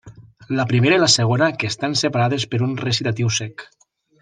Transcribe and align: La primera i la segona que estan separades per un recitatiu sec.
La 0.59 0.63
primera 0.71 0.97
i 0.99 1.01
la 1.03 1.09
segona 1.15 1.51
que 1.63 1.69
estan 1.73 1.95
separades 2.03 2.47
per 2.55 2.63
un 2.69 2.75
recitatiu 2.87 3.33
sec. 3.39 3.69